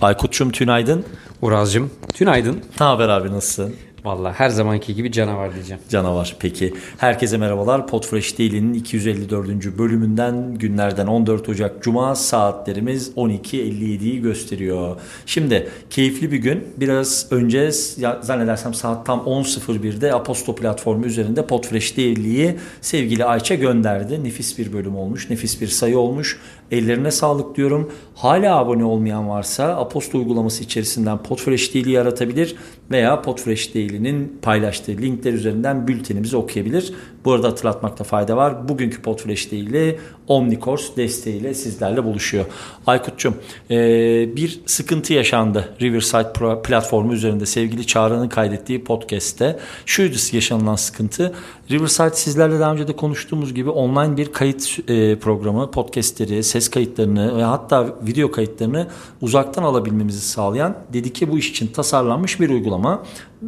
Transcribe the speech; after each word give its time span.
Aykut'cum 0.00 0.50
tünaydın. 0.50 1.04
Uraz'cığım 1.42 1.90
tünaydın. 2.14 2.60
Ne 2.80 2.86
haber 2.86 3.08
abi 3.08 3.32
nasılsın? 3.32 3.74
Valla 4.04 4.32
her 4.32 4.48
zamanki 4.48 4.94
gibi 4.94 5.12
canavar 5.12 5.54
diyeceğim. 5.54 5.82
Canavar 5.88 6.36
peki. 6.38 6.74
Herkese 6.98 7.38
merhabalar. 7.38 7.86
Podfresh 7.86 8.38
Daily'nin 8.38 8.74
254. 8.74 9.78
bölümünden 9.78 10.54
günlerden 10.54 11.06
14 11.06 11.48
Ocak 11.48 11.82
Cuma 11.82 12.14
saatlerimiz 12.14 13.08
12.57'yi 13.16 14.22
gösteriyor. 14.22 14.96
Şimdi 15.26 15.68
keyifli 15.90 16.32
bir 16.32 16.36
gün. 16.36 16.68
Biraz 16.76 17.26
önce 17.30 17.70
zannedersem 18.22 18.74
saat 18.74 19.06
tam 19.06 19.18
10.01'de 19.18 20.14
Aposto 20.14 20.54
platformu 20.54 21.06
üzerinde 21.06 21.46
Podfresh 21.46 21.96
Daily'yi 21.96 22.56
sevgili 22.80 23.24
Ayça 23.24 23.54
gönderdi. 23.54 24.24
Nefis 24.24 24.58
bir 24.58 24.72
bölüm 24.72 24.96
olmuş. 24.96 25.30
Nefis 25.30 25.60
bir 25.60 25.68
sayı 25.68 25.98
olmuş. 25.98 26.40
Ellerine 26.74 27.10
sağlık 27.10 27.56
diyorum. 27.56 27.92
Hala 28.14 28.56
abone 28.56 28.84
olmayan 28.84 29.28
varsa 29.28 29.64
Aposto 29.76 30.18
uygulaması 30.18 30.64
içerisinden 30.64 31.22
Podfresh 31.22 31.74
Daily'yi 31.74 31.94
yaratabilir 31.94 32.56
veya 32.90 33.22
Podfresh 33.22 33.74
Daily'nin 33.74 34.38
paylaştığı 34.42 34.92
linkler 34.92 35.32
üzerinden 35.32 35.88
bültenimizi 35.88 36.36
okuyabilir. 36.36 36.92
Bu 37.24 37.32
arada 37.32 37.48
hatırlatmakta 37.48 38.04
fayda 38.04 38.36
var. 38.36 38.68
Bugünkü 38.68 39.02
Podfresh 39.02 39.52
Daily 39.52 39.96
Omnicourse 40.28 40.96
desteğiyle 40.96 41.54
sizlerle 41.54 42.04
buluşuyor. 42.04 42.44
Aykut'cum 42.86 43.34
bir 44.36 44.60
sıkıntı 44.66 45.12
yaşandı 45.12 45.74
Riverside 45.80 46.62
platformu 46.62 47.12
üzerinde 47.12 47.46
sevgili 47.46 47.86
Çağrı'nın 47.86 48.28
kaydettiği 48.28 48.84
podcast'te. 48.84 49.58
Şuydu 49.86 50.16
yaşanılan 50.32 50.76
sıkıntı. 50.76 51.34
Riverside 51.70 52.14
sizlerle 52.14 52.60
daha 52.60 52.72
önce 52.72 52.88
de 52.88 52.96
konuştuğumuz 52.96 53.54
gibi 53.54 53.70
online 53.70 54.16
bir 54.16 54.32
kayıt 54.32 54.76
programı, 55.20 55.70
podcastleri, 55.70 56.44
ses 56.44 56.68
kayıtlarını 56.68 57.38
ve 57.38 57.42
hatta 57.42 57.96
video 58.06 58.30
kayıtlarını 58.30 58.86
uzaktan 59.20 59.62
alabilmemizi 59.62 60.20
sağlayan 60.20 60.76
dedi 60.92 61.12
ki 61.12 61.30
bu 61.32 61.38
iş 61.38 61.50
için 61.50 61.66
tasarlanmış 61.66 62.40
bir 62.40 62.50
uygulama. 62.50 63.02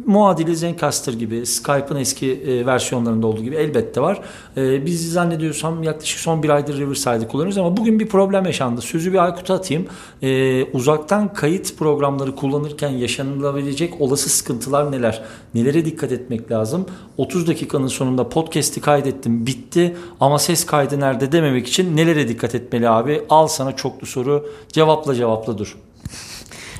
Muadili 0.05 0.55
Zencaster 0.55 1.13
gibi 1.13 1.45
Skype'ın 1.45 1.99
eski 1.99 2.31
e, 2.31 2.65
versiyonlarında 2.65 3.27
olduğu 3.27 3.43
gibi 3.43 3.55
elbette 3.55 4.01
var. 4.01 4.21
E, 4.57 4.85
biz 4.85 5.11
zannediyorsam 5.13 5.83
yaklaşık 5.83 6.19
son 6.19 6.43
bir 6.43 6.49
aydır 6.49 6.77
Riverside'ı 6.77 7.27
kullanıyoruz 7.27 7.57
ama 7.57 7.77
bugün 7.77 7.99
bir 7.99 8.07
problem 8.07 8.45
yaşandı. 8.45 8.81
Sözü 8.81 9.13
bir 9.13 9.17
Aykut'a 9.17 9.53
atayım. 9.53 9.85
E, 10.21 10.63
uzaktan 10.63 11.33
kayıt 11.33 11.77
programları 11.77 12.35
kullanırken 12.35 12.89
yaşanılabilecek 12.89 14.01
olası 14.01 14.29
sıkıntılar 14.29 14.91
neler? 14.91 15.23
Nelere 15.53 15.85
dikkat 15.85 16.11
etmek 16.11 16.51
lazım? 16.51 16.85
30 17.17 17.47
dakikanın 17.47 17.87
sonunda 17.87 18.29
podcast'i 18.29 18.81
kaydettim 18.81 19.45
bitti 19.45 19.95
ama 20.19 20.39
ses 20.39 20.65
kaydı 20.65 20.99
nerede 20.99 21.31
dememek 21.31 21.67
için 21.67 21.97
nelere 21.97 22.27
dikkat 22.27 22.55
etmeli 22.55 22.89
abi? 22.89 23.21
Al 23.29 23.47
sana 23.47 23.75
çoklu 23.75 24.07
soru 24.07 24.49
cevapla 24.71 25.15
cevapla 25.15 25.57
dur. 25.57 25.77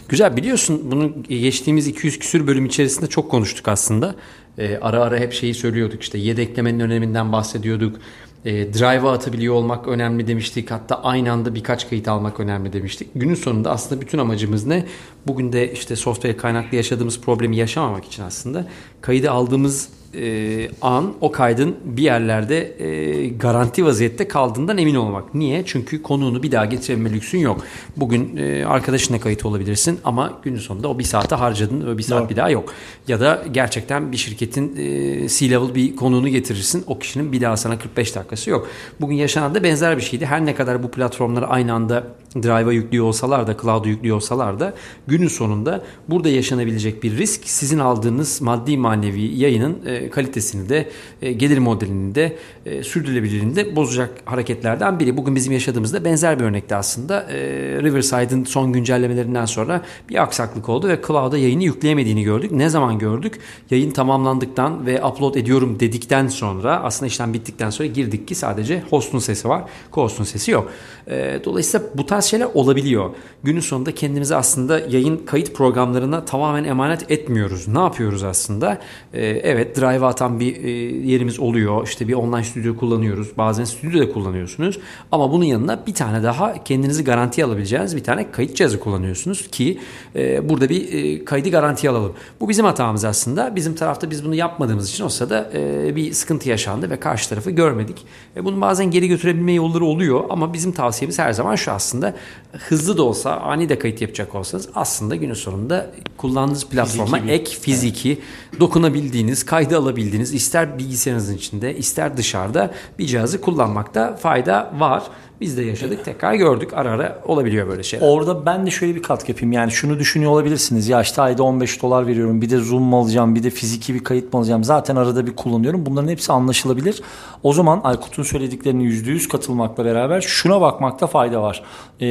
Güzel 0.09 0.37
biliyorsun 0.37 0.91
bunu 0.91 1.23
geçtiğimiz 1.23 1.87
200 1.87 2.19
küsür 2.19 2.47
bölüm 2.47 2.65
içerisinde 2.65 3.07
çok 3.07 3.31
konuştuk 3.31 3.67
aslında. 3.67 4.15
Ee, 4.57 4.77
ara 4.81 5.01
ara 5.01 5.17
hep 5.17 5.33
şeyi 5.33 5.53
söylüyorduk 5.53 6.01
işte 6.01 6.17
yedeklemenin 6.17 6.79
öneminden 6.79 7.31
bahsediyorduk. 7.31 7.99
E, 8.45 8.73
drive'a 8.73 9.11
atabiliyor 9.11 9.53
olmak 9.53 9.87
önemli 9.87 10.27
demiştik. 10.27 10.71
Hatta 10.71 11.03
aynı 11.03 11.31
anda 11.31 11.55
birkaç 11.55 11.89
kayıt 11.89 12.07
almak 12.07 12.39
önemli 12.39 12.73
demiştik. 12.73 13.07
Günün 13.15 13.35
sonunda 13.35 13.71
aslında 13.71 14.01
bütün 14.01 14.17
amacımız 14.17 14.65
ne? 14.65 14.85
Bugün 15.27 15.53
de 15.53 15.73
işte 15.73 15.95
software 15.95 16.37
kaynaklı 16.37 16.77
yaşadığımız 16.77 17.21
problemi 17.21 17.57
yaşamamak 17.57 18.05
için 18.05 18.23
aslında 18.23 18.67
kaydı 19.01 19.31
aldığımız 19.31 19.89
e, 20.15 20.69
an 20.81 21.13
o 21.21 21.31
kaydın 21.31 21.75
bir 21.85 22.03
yerlerde 22.03 22.81
e, 22.83 23.27
garanti 23.27 23.85
vaziyette 23.85 24.27
kaldığından 24.27 24.77
emin 24.77 24.95
olmak. 24.95 25.35
Niye? 25.35 25.63
Çünkü 25.65 26.01
konuğunu 26.01 26.43
bir 26.43 26.51
daha 26.51 26.65
getirme 26.65 27.13
lüksün 27.13 27.37
yok. 27.37 27.63
Bugün 27.97 28.37
e, 28.37 28.65
arkadaşına 28.65 29.19
kayıt 29.19 29.45
olabilirsin 29.45 29.99
ama 30.03 30.33
günün 30.43 30.57
sonunda 30.57 30.87
o 30.87 30.99
bir 30.99 31.03
saate 31.03 31.35
harcadın 31.35 31.87
ve 31.87 31.97
bir 31.97 32.03
saat 32.03 32.21
Doğru. 32.21 32.29
bir 32.29 32.35
daha 32.35 32.49
yok. 32.49 32.73
Ya 33.07 33.19
da 33.19 33.43
gerçekten 33.51 34.11
bir 34.11 34.17
şirketin 34.17 34.75
e, 34.77 35.29
C-level 35.29 35.75
bir 35.75 35.95
konuğunu 35.95 36.29
getirirsin. 36.29 36.83
O 36.87 36.99
kişinin 36.99 37.31
bir 37.31 37.41
daha 37.41 37.57
sana 37.57 37.79
45 37.79 38.15
dakikası 38.15 38.49
yok. 38.49 38.67
Bugün 39.01 39.15
yaşanan 39.15 39.55
da 39.55 39.63
benzer 39.63 39.97
bir 39.97 40.01
şeydi. 40.01 40.25
Her 40.25 40.45
ne 40.45 40.55
kadar 40.55 40.83
bu 40.83 40.91
platformları 40.91 41.47
aynı 41.47 41.73
anda 41.73 42.03
Drive'a 42.35 42.71
yüklüyor 42.71 43.05
olsalar 43.05 43.47
da, 43.47 43.57
Cloud'a 43.61 43.89
yüklüyor 43.89 44.15
olsalar 44.15 44.59
da 44.59 44.73
günün 45.07 45.27
sonunda 45.27 45.83
burada 46.09 46.29
yaşanabilecek 46.29 47.03
bir 47.03 47.17
risk 47.17 47.41
sizin 47.45 47.79
aldığınız 47.79 48.41
maddi 48.41 48.77
manevi 48.77 49.21
yayının 49.21 49.85
e, 49.85 49.96
kalitesini 50.09 50.69
de, 50.69 50.89
e, 51.21 51.31
gelir 51.31 51.57
modelini 51.57 52.15
de, 52.15 52.35
e, 52.65 52.83
sürdürülebilirliğini 52.83 53.55
de 53.55 53.75
bozacak 53.75 54.09
hareketlerden 54.25 54.99
biri. 54.99 55.17
Bugün 55.17 55.35
bizim 55.35 55.53
yaşadığımızda 55.53 56.05
benzer 56.05 56.39
bir 56.39 56.43
örnekti 56.43 56.75
aslında. 56.75 57.21
E, 57.21 57.37
Riverside'ın 57.83 58.43
son 58.43 58.73
güncellemelerinden 58.73 59.45
sonra 59.45 59.81
bir 60.09 60.23
aksaklık 60.23 60.69
oldu 60.69 60.87
ve 60.87 60.99
Cloud'a 61.07 61.37
yayını 61.37 61.63
yükleyemediğini 61.63 62.23
gördük. 62.23 62.51
Ne 62.51 62.69
zaman 62.69 62.99
gördük? 62.99 63.39
Yayın 63.71 63.91
tamamlandıktan 63.91 64.85
ve 64.85 65.05
upload 65.05 65.35
ediyorum 65.35 65.79
dedikten 65.79 66.27
sonra 66.27 66.83
aslında 66.83 67.07
işlem 67.07 67.33
bittikten 67.33 67.69
sonra 67.69 67.89
girdik 67.89 68.27
ki 68.27 68.35
sadece 68.35 68.83
host'un 68.89 69.19
sesi 69.19 69.49
var. 69.49 69.63
Co-host'un 69.93 70.23
sesi 70.23 70.51
yok. 70.51 70.71
E, 71.07 71.39
dolayısıyla 71.45 71.87
bu 71.95 72.05
tarz 72.05 72.25
şeyler 72.25 72.47
olabiliyor. 72.53 73.09
Günün 73.43 73.59
sonunda 73.59 73.95
kendimizi 73.95 74.35
aslında 74.35 74.79
yayın 74.79 75.17
kayıt 75.17 75.53
programlarına 75.53 76.25
tamamen 76.25 76.63
emanet 76.63 77.11
etmiyoruz. 77.11 77.67
Ne 77.67 77.79
yapıyoruz 77.79 78.23
aslında? 78.23 78.77
E, 79.13 79.25
evet 79.25 79.75
drive 79.87 80.05
atan 80.05 80.39
bir 80.39 80.63
e, 80.63 80.69
yerimiz 81.11 81.39
oluyor. 81.39 81.87
İşte 81.87 82.07
bir 82.07 82.13
online 82.13 82.43
stüdyo 82.43 82.77
kullanıyoruz. 82.77 83.37
Bazen 83.37 83.63
stüdyo 83.63 84.01
da 84.01 84.13
kullanıyorsunuz. 84.13 84.79
Ama 85.11 85.31
bunun 85.31 85.45
yanına 85.45 85.79
bir 85.87 85.93
tane 85.93 86.23
daha 86.23 86.63
kendinizi 86.63 87.03
garantiye 87.03 87.47
alabileceğiniz 87.47 87.95
bir 87.95 88.03
tane 88.03 88.31
kayıt 88.31 88.55
cihazı 88.55 88.79
kullanıyorsunuz 88.79 89.47
ki 89.47 89.79
e, 90.15 90.49
burada 90.49 90.69
bir 90.69 90.93
e, 90.93 91.25
kaydı 91.25 91.49
garantiye 91.49 91.91
alalım. 91.91 92.13
Bu 92.39 92.49
bizim 92.49 92.65
hatamız 92.65 93.05
aslında. 93.05 93.55
Bizim 93.55 93.75
tarafta 93.75 94.11
biz 94.11 94.25
bunu 94.25 94.35
yapmadığımız 94.35 94.89
için 94.89 95.03
o 95.03 95.09
sırada 95.09 95.49
e, 95.53 95.95
bir 95.95 96.13
sıkıntı 96.13 96.49
yaşandı 96.49 96.89
ve 96.89 96.99
karşı 96.99 97.29
tarafı 97.29 97.51
görmedik. 97.51 98.05
Bunu 98.43 98.61
bazen 98.61 98.91
geri 98.91 99.07
götürebilme 99.07 99.53
yolları 99.53 99.85
oluyor 99.85 100.23
ama 100.29 100.53
bizim 100.53 100.71
tavsiyemiz 100.71 101.19
her 101.19 101.33
zaman 101.33 101.55
şu 101.55 101.71
aslında 101.71 102.15
hızlı 102.51 102.97
da 102.97 103.03
olsa 103.03 103.31
ani 103.35 103.69
de 103.69 103.79
kayıt 103.79 104.01
yapacak 104.01 104.35
olsanız 104.35 104.69
aslında 104.75 105.15
günün 105.15 105.33
sonunda 105.33 105.91
kullandığınız 106.17 106.65
platforma 106.65 107.17
fiziki 107.17 107.33
ek 107.33 107.55
fiziki 107.61 108.19
dokunabildiğiniz, 108.59 109.45
kaydı 109.45 109.75
alabildiğiniz 109.77 110.33
ister 110.33 110.77
bilgisayarınızın 110.77 111.35
içinde 111.35 111.75
ister 111.75 112.17
dışarıda 112.17 112.71
bir 112.99 113.05
cihazı 113.05 113.41
kullanmakta 113.41 114.15
fayda 114.15 114.73
var. 114.77 115.03
Biz 115.41 115.57
de 115.57 115.63
yaşadık 115.63 116.05
tekrar 116.05 116.33
gördük 116.33 116.73
ara 116.73 116.91
ara 116.91 117.21
olabiliyor 117.25 117.67
böyle 117.67 117.83
şeyler. 117.83 118.07
Orada 118.07 118.45
ben 118.45 118.65
de 118.65 118.71
şöyle 118.71 118.95
bir 118.95 119.03
katkı 119.03 119.31
yapayım 119.31 119.51
yani 119.51 119.71
şunu 119.71 119.99
düşünüyor 119.99 120.31
olabilirsiniz 120.31 120.89
ya 120.89 121.01
işte 121.01 121.21
ayda 121.21 121.43
15 121.43 121.81
dolar 121.81 122.07
veriyorum 122.07 122.41
bir 122.41 122.49
de 122.49 122.57
zoom 122.57 122.83
mu 122.83 122.99
alacağım 122.99 123.35
bir 123.35 123.43
de 123.43 123.49
fiziki 123.49 123.93
bir 123.93 124.03
kayıt 124.03 124.33
mı 124.33 124.39
alacağım 124.39 124.63
zaten 124.63 124.95
arada 124.95 125.27
bir 125.27 125.35
kullanıyorum 125.35 125.85
bunların 125.85 126.07
hepsi 126.07 126.33
anlaşılabilir. 126.33 127.01
O 127.43 127.53
zaman 127.53 127.81
Aykut'un 127.83 128.23
söylediklerini 128.23 128.83
%100 128.83 129.27
katılmakla 129.27 129.85
beraber 129.85 130.21
şuna 130.21 130.61
bakmakta 130.61 131.07
fayda 131.07 131.41
var. 131.41 131.63
Ee, 131.99 132.05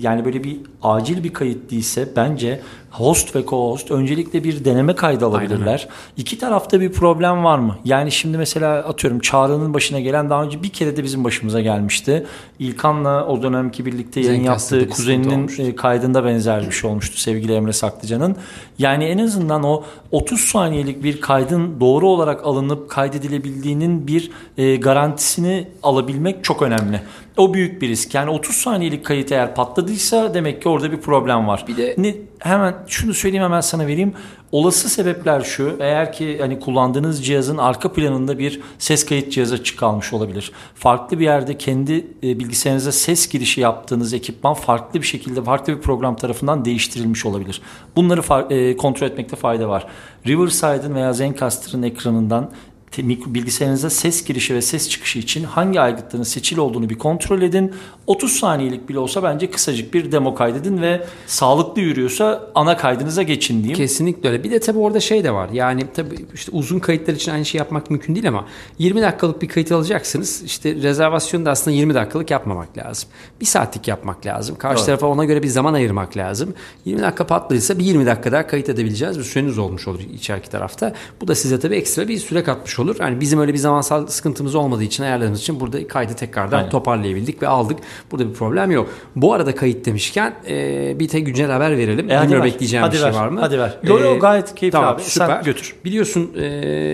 yani 0.00 0.24
böyle 0.24 0.44
bir 0.44 0.60
acil 0.82 1.24
bir 1.24 1.32
kayıt 1.32 1.70
değilse 1.70 2.08
bence 2.16 2.60
host 2.98 3.36
ve 3.36 3.40
co-host 3.40 3.94
öncelikle 3.94 4.44
bir 4.44 4.64
deneme 4.64 4.94
kaydı 4.94 5.26
alabilirler. 5.26 5.88
Aynen. 5.88 5.94
İki 6.16 6.38
tarafta 6.38 6.80
bir 6.80 6.92
problem 6.92 7.44
var 7.44 7.58
mı? 7.58 7.78
Yani 7.84 8.12
şimdi 8.12 8.38
mesela 8.38 8.74
atıyorum 8.76 9.20
Çağrı'nın 9.20 9.74
başına 9.74 10.00
gelen 10.00 10.30
daha 10.30 10.42
önce 10.42 10.62
bir 10.62 10.68
kere 10.68 10.96
de 10.96 11.04
bizim 11.04 11.24
başımıza 11.24 11.60
gelmişti. 11.60 12.26
İlkan'la 12.58 13.26
o 13.26 13.42
dönemki 13.42 13.86
birlikte 13.86 14.20
yayın 14.20 14.42
yaptığı 14.42 14.88
kuzeninin 14.88 15.50
e, 15.58 15.76
kaydında 15.76 16.24
benzer 16.24 16.66
bir 16.66 16.72
şey 16.72 16.90
olmuştu 16.90 17.18
sevgili 17.18 17.54
Emre 17.54 17.72
Saklıcan'ın. 17.72 18.36
Yani 18.78 19.04
en 19.04 19.18
azından 19.18 19.62
o 19.62 19.84
30 20.10 20.40
saniyelik 20.40 21.02
bir 21.02 21.20
kaydın 21.20 21.80
doğru 21.80 22.08
olarak 22.08 22.46
alınıp 22.46 22.90
kaydedilebildiğinin 22.90 24.06
bir 24.06 24.30
e, 24.58 24.76
garantisini 24.76 25.68
alabilmek 25.82 26.44
çok 26.44 26.62
önemli. 26.62 27.00
O 27.36 27.54
büyük 27.54 27.82
bir 27.82 27.88
risk. 27.88 28.14
Yani 28.14 28.30
30 28.30 28.56
saniyelik 28.56 29.04
kayıt 29.04 29.32
eğer 29.32 29.54
patladıysa 29.54 30.34
demek 30.34 30.62
ki 30.62 30.68
orada 30.68 30.92
bir 30.92 31.00
problem 31.00 31.48
var. 31.48 31.64
Bir 31.68 31.76
de 31.76 31.94
ne, 31.98 32.14
hemen 32.46 32.74
şunu 32.86 33.14
söyleyeyim 33.14 33.44
hemen 33.44 33.60
sana 33.60 33.86
vereyim. 33.86 34.14
Olası 34.52 34.88
sebepler 34.88 35.40
şu. 35.40 35.76
Eğer 35.80 36.12
ki 36.12 36.38
hani 36.40 36.60
kullandığınız 36.60 37.26
cihazın 37.26 37.56
arka 37.56 37.92
planında 37.92 38.38
bir 38.38 38.60
ses 38.78 39.06
kayıt 39.06 39.32
cihazı 39.32 39.54
açık 39.54 39.78
kalmış 39.78 40.12
olabilir. 40.12 40.52
Farklı 40.74 41.18
bir 41.18 41.24
yerde 41.24 41.58
kendi 41.58 42.06
e, 42.22 42.38
bilgisayarınıza 42.38 42.92
ses 42.92 43.28
girişi 43.28 43.60
yaptığınız 43.60 44.14
ekipman 44.14 44.54
farklı 44.54 45.00
bir 45.00 45.06
şekilde 45.06 45.42
farklı 45.42 45.76
bir 45.76 45.82
program 45.82 46.16
tarafından 46.16 46.64
değiştirilmiş 46.64 47.26
olabilir. 47.26 47.62
Bunları 47.96 48.54
e, 48.54 48.76
kontrol 48.76 49.06
etmekte 49.06 49.36
fayda 49.36 49.68
var. 49.68 49.86
Riverside'ın 50.26 50.94
veya 50.94 51.12
Zencaster'ın 51.12 51.82
ekranından 51.82 52.50
bilgisayarınıza 52.98 53.90
ses 53.90 54.24
girişi 54.24 54.54
ve 54.54 54.62
ses 54.62 54.88
çıkışı 54.88 55.18
için 55.18 55.44
hangi 55.44 55.80
aygıtların 55.80 56.22
seçili 56.22 56.60
olduğunu 56.60 56.90
bir 56.90 56.98
kontrol 56.98 57.42
edin. 57.42 57.72
30 58.06 58.32
saniyelik 58.32 58.88
bile 58.88 58.98
olsa 58.98 59.22
bence 59.22 59.50
kısacık 59.50 59.94
bir 59.94 60.12
demo 60.12 60.34
kaydedin 60.34 60.82
ve 60.82 61.06
sağlıklı 61.26 61.80
yürüyorsa 61.82 62.50
ana 62.54 62.76
kaydınıza 62.76 63.22
geçin 63.22 63.58
diyeyim. 63.58 63.76
Kesinlikle 63.76 64.28
öyle. 64.28 64.44
Bir 64.44 64.50
de 64.50 64.60
tabii 64.60 64.78
orada 64.78 65.00
şey 65.00 65.24
de 65.24 65.30
var. 65.30 65.48
Yani 65.52 65.86
tabii 65.94 66.14
işte 66.34 66.52
uzun 66.52 66.78
kayıtlar 66.78 67.14
için 67.14 67.32
aynı 67.32 67.44
şey 67.44 67.58
yapmak 67.58 67.90
mümkün 67.90 68.14
değil 68.14 68.28
ama 68.28 68.46
20 68.78 69.02
dakikalık 69.02 69.42
bir 69.42 69.48
kayıt 69.48 69.72
alacaksınız. 69.72 70.42
İşte 70.42 70.74
rezervasyonu 70.74 71.44
da 71.46 71.50
aslında 71.50 71.76
20 71.76 71.94
dakikalık 71.94 72.30
yapmamak 72.30 72.78
lazım. 72.78 73.08
Bir 73.40 73.46
saatlik 73.46 73.88
yapmak 73.88 74.26
lazım. 74.26 74.56
Karşı 74.58 74.78
Evet. 74.78 74.86
tarafa 74.86 75.06
ona 75.06 75.24
göre 75.24 75.42
bir 75.42 75.48
zaman 75.48 75.74
ayırmak 75.74 76.16
lazım. 76.16 76.54
20 76.84 77.02
dakika 77.02 77.26
patlıysa 77.26 77.78
bir 77.78 77.84
20 77.84 78.06
dakika 78.06 78.32
daha 78.32 78.46
kayıt 78.46 78.68
edebileceğiz 78.68 79.18
bir 79.18 79.24
süreniz 79.24 79.58
olmuş 79.58 79.88
olur 79.88 80.00
içeriki 80.14 80.50
tarafta. 80.50 80.94
Bu 81.20 81.28
da 81.28 81.34
size 81.34 81.60
tabii 81.60 81.74
ekstra 81.76 82.08
bir 82.08 82.18
süre 82.18 82.42
katmış 82.44 82.75
olur. 82.78 82.96
Yani 83.00 83.20
bizim 83.20 83.40
öyle 83.40 83.52
bir 83.52 83.58
zamansal 83.58 84.06
sıkıntımız 84.06 84.54
olmadığı 84.54 84.82
için 84.82 85.02
ayarladığımız 85.02 85.40
için 85.40 85.60
burada 85.60 85.88
kaydı 85.88 86.14
tekrardan 86.14 86.58
Aynen. 86.58 86.70
toparlayabildik 86.70 87.42
ve 87.42 87.48
aldık. 87.48 87.78
Burada 88.12 88.28
bir 88.28 88.34
problem 88.34 88.70
yok. 88.70 88.88
Bu 89.16 89.32
arada 89.32 89.54
kayıt 89.54 89.86
demişken 89.86 90.34
e, 90.48 90.96
bir 90.98 91.08
tek 91.08 91.26
güncel 91.26 91.50
haber 91.50 91.78
verelim. 91.78 92.10
E, 92.10 92.22
Bilmiyorum 92.22 92.44
bekleyeceğim 92.44 92.82
Hadi 92.82 92.94
bir 92.94 93.00
şey 93.00 93.08
ver. 93.08 93.14
var 93.14 93.28
mı? 93.28 93.40
Hadi 93.40 93.58
ver. 93.58 93.78
Yo, 93.82 93.98
yo, 93.98 94.18
gayet 94.18 94.54
keyifli 94.54 94.76
tamam, 94.76 94.94
abi. 94.94 95.02
Sen 95.02 95.26
Süper. 95.26 95.42
götür. 95.44 95.74
Biliyorsun 95.84 96.30
e, 96.36 96.46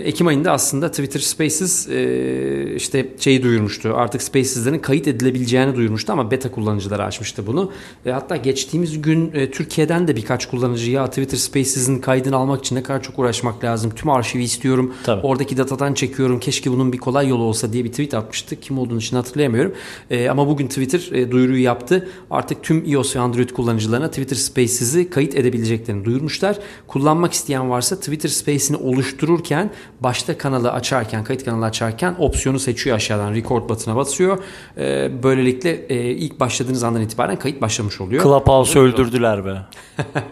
Ekim 0.05 0.27
ayında 0.27 0.53
aslında 0.53 0.91
Twitter 0.91 1.21
Spaces 1.21 1.89
e, 1.89 2.75
işte 2.75 3.07
şeyi 3.19 3.43
duyurmuştu. 3.43 3.95
Artık 3.97 4.23
Spaces'lerin 4.23 4.79
kayıt 4.79 5.09
edilebileceğini 5.09 5.77
duyurmuştu 5.77 6.13
ama 6.13 6.31
beta 6.31 6.51
kullanıcıları 6.51 7.05
açmıştı 7.05 7.47
bunu. 7.47 7.73
Ve 8.07 8.13
hatta 8.13 8.37
geçtiğimiz 8.37 9.03
gün 9.03 9.31
e, 9.35 9.51
Türkiye'den 9.51 10.09
de 10.09 10.17
birkaç 10.17 10.47
kullanıcı 10.47 10.91
ya 10.91 11.07
Twitter 11.07 11.39
Spaces'in 11.39 11.99
kaydını 11.99 12.37
almak 12.37 12.61
için 12.61 12.77
ne 12.77 12.83
kadar 12.83 13.03
çok 13.03 13.19
uğraşmak 13.19 13.65
lazım. 13.65 13.93
Tüm 13.97 14.11
arşivi 14.11 14.43
istiyorum. 14.43 14.95
Tabii. 15.05 15.27
Oradaki 15.27 15.57
datadan 15.73 15.95
çekiyorum. 15.95 16.41
Keşke 16.41 16.71
bunun 16.71 16.93
bir 16.93 16.99
kolay 16.99 17.29
yolu 17.29 17.43
olsa 17.43 17.73
diye 17.73 17.85
bir 17.85 17.91
tweet 17.91 18.15
atmıştı. 18.15 18.61
Kim 18.61 18.79
olduğunu 18.79 18.99
için 18.99 19.17
hatırlayamıyorum. 19.17 19.73
E, 20.11 20.29
ama 20.29 20.49
bugün 20.49 20.69
Twitter 20.69 21.13
e, 21.13 21.31
duyuruyu 21.31 21.63
yaptı. 21.63 22.09
Artık 22.31 22.63
tüm 22.63 22.93
iOS 22.93 23.17
ve 23.17 23.21
Android 23.21 23.51
kullanıcılarına 23.51 24.09
Twitter 24.09 24.37
Spaces'i 24.37 25.11
kayıt 25.11 25.35
edebileceklerini 25.35 26.05
duyurmuşlar. 26.05 26.59
Kullanmak 26.87 27.33
isteyen 27.33 27.71
varsa 27.71 27.97
Twitter 27.97 28.29
Space'ini 28.29 28.77
oluştururken 28.77 29.71
başta 30.01 30.39
kanalı 30.39 30.73
açarken, 30.73 31.25
kayıt 31.25 31.45
kanalı 31.45 31.65
açarken 31.65 32.15
opsiyonu 32.19 32.59
seçiyor 32.59 32.97
aşağıdan. 32.97 33.35
Record 33.35 33.69
butonuna 33.69 33.97
basıyor. 33.97 34.39
E, 34.79 35.11
böylelikle 35.23 35.87
e, 35.89 36.11
ilk 36.11 36.41
başladığınız 36.41 36.85
andan 36.85 37.03
itibaren 37.03 37.39
kayıt 37.39 37.61
başlamış 37.61 38.01
oluyor. 38.01 38.23
Clubhouse 38.23 38.79
öldürdüler 38.79 39.47
be. 39.47 39.63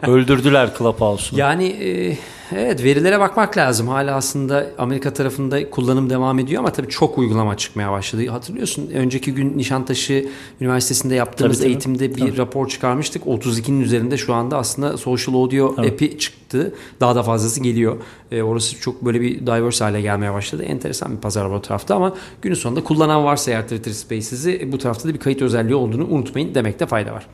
öldürdüler 0.07 0.71
Clubhouse'u. 0.79 1.39
Yani 1.39 1.67
e, 1.67 2.17
evet 2.53 2.85
verilere 2.85 3.21
bakmak 3.21 3.57
lazım. 3.57 3.89
Hala 3.89 4.15
aslında 4.15 4.67
Amerika 4.79 5.13
tarafında 5.13 5.71
kullanım 5.71 6.11
devam 6.11 6.39
ediyor 6.39 6.61
ama 6.61 6.73
tabii 6.73 6.89
çok 6.89 7.19
uygulama 7.19 7.57
çıkmaya 7.57 7.93
başladı. 7.93 8.27
Hatırlıyorsun 8.27 8.91
önceki 8.95 9.35
gün 9.35 9.59
Nişantaşı 9.59 10.29
Üniversitesi'nde 10.61 11.15
yaptığımız 11.15 11.57
Tabii, 11.59 11.65
tabii. 11.65 11.73
eğitimde 11.73 12.17
bir 12.17 12.37
rapor 12.37 12.69
çıkarmıştık. 12.69 13.25
32'nin 13.25 13.81
üzerinde 13.81 14.17
şu 14.17 14.35
anda 14.35 14.59
aslında 14.59 14.97
social 14.97 15.35
audio 15.35 15.67
app'i 15.79 16.19
çıktı. 16.19 16.75
Daha 17.01 17.15
da 17.15 17.23
fazlası 17.23 17.61
geliyor. 17.61 17.97
E, 18.33 18.43
orası 18.43 18.81
çok 18.81 19.05
böyle 19.05 19.21
bir 19.21 19.41
diverse 19.47 19.85
hale 19.85 20.01
gelmeye 20.01 20.33
başladı. 20.33 20.63
Enteresan 20.63 21.17
bir 21.17 21.21
pazar 21.21 21.45
var 21.45 21.57
o 21.57 21.63
tarafta 21.63 21.95
ama 21.95 22.15
günün 22.43 22.55
sonunda 22.55 22.85
kullanan 22.85 23.25
varsa 23.25 23.51
eğer 23.51 23.63
Twitter 23.63 23.93
Spaces'i 23.93 24.73
bu 24.73 24.79
tarafta 24.79 25.09
da 25.09 25.15
bir 25.15 25.19
kayıt 25.19 25.43
özelliği 25.43 25.75
olduğunu 25.75 26.07
unutmayın 26.07 26.55
demekte 26.55 26.87
fayda 26.87 27.13
var. 27.13 27.27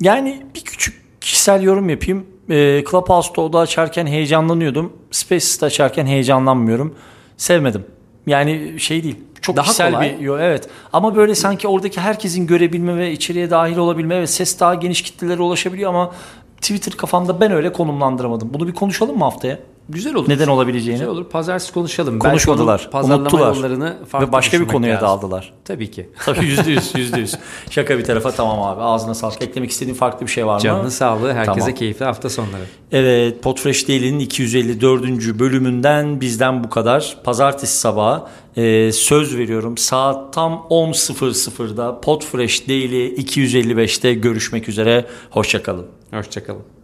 Yani 0.00 0.42
bir 0.54 0.60
küçük 0.60 1.00
kişisel 1.20 1.62
yorum 1.62 1.88
yapayım. 1.88 2.26
Ee, 2.50 2.84
Clubhouse'da 2.90 3.40
oda 3.40 3.58
açarken 3.58 4.06
heyecanlanıyordum. 4.06 4.92
Spaces'da 5.10 5.66
açarken 5.66 6.06
heyecanlanmıyorum. 6.06 6.94
Sevmedim. 7.36 7.84
Yani 8.26 8.80
şey 8.80 9.02
değil. 9.02 9.16
Çok 9.40 9.56
Daha 9.56 9.64
kişisel 9.64 9.92
kolay. 9.92 10.18
bir 10.18 10.24
yo 10.24 10.38
evet. 10.38 10.68
Ama 10.92 11.16
böyle 11.16 11.34
sanki 11.34 11.68
oradaki 11.68 12.00
herkesin 12.00 12.46
görebilme 12.46 12.96
ve 12.96 13.12
içeriye 13.12 13.50
dahil 13.50 13.76
olabilme 13.76 14.20
ve 14.20 14.26
ses 14.26 14.60
daha 14.60 14.74
geniş 14.74 15.02
kitlelere 15.02 15.42
ulaşabiliyor 15.42 15.90
ama 15.90 16.12
Twitter 16.60 16.94
kafamda 16.94 17.40
ben 17.40 17.52
öyle 17.52 17.72
konumlandıramadım. 17.72 18.50
Bunu 18.54 18.68
bir 18.68 18.72
konuşalım 18.72 19.18
mı 19.18 19.24
haftaya? 19.24 19.58
Güzel 19.88 20.14
olur. 20.14 20.28
Neden 20.28 20.48
olabileceğini. 20.48 20.98
Güzel 21.00 21.08
olur. 21.08 21.24
Pazartesi 21.24 21.72
konuşalım. 21.72 22.18
Konuşmadılar. 22.18 22.78
Belki 22.80 22.90
pazarlama 22.90 23.40
yollarını 23.40 23.96
farklı 24.08 24.28
Ve 24.28 24.32
başka 24.32 24.60
bir 24.60 24.66
konuya 24.66 24.94
lazım. 24.94 25.08
daldılar. 25.08 25.52
Tabii 25.64 25.90
ki. 25.90 26.08
Tabii 26.24 26.44
yüzde 26.44 26.70
yüz, 26.70 26.94
yüzde 26.96 27.20
yüz. 27.20 27.34
Şaka 27.70 27.98
bir 27.98 28.04
tarafa 28.04 28.30
tamam 28.30 28.62
abi. 28.62 28.80
Ağzına 28.82 29.14
sağlık. 29.14 29.42
Eklemek 29.42 29.70
istediğin 29.70 29.96
farklı 29.96 30.26
bir 30.26 30.30
şey 30.30 30.46
var 30.46 30.54
mı? 30.54 30.60
Canlı 30.60 30.90
sağlığı 30.90 31.32
herkese 31.32 31.58
Tamam. 31.60 31.74
keyifli 31.74 32.04
hafta 32.04 32.30
sonları. 32.30 32.62
Evet, 32.92 33.42
Podfresh 33.42 33.88
Daily'nin 33.88 34.18
254. 34.18 35.38
bölümünden 35.38 36.20
bizden 36.20 36.64
bu 36.64 36.70
kadar. 36.70 37.16
Pazartesi 37.24 37.78
sabahı 37.78 38.22
e, 38.56 38.92
söz 38.92 39.36
veriyorum 39.36 39.76
saat 39.78 40.34
tam 40.34 40.66
10.00'da 40.70 42.00
Podfresh 42.00 42.68
Daily 42.68 43.14
255'te 43.14 44.14
görüşmek 44.14 44.68
üzere. 44.68 45.06
Hoşçakalın. 45.30 45.86
Hoşçakalın. 46.12 46.62